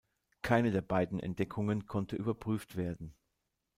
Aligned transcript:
Keine 0.41 0.71
der 0.71 0.81
beiden 0.81 1.19
Entdeckungen 1.19 1.85
konnte 1.85 2.15
überprüft 2.15 2.75
werden. 2.75 3.13